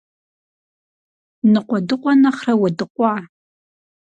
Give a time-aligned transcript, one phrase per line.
[1.51, 3.13] Ныкъуэдыкъуэ нэхърэ уэдыкъуа.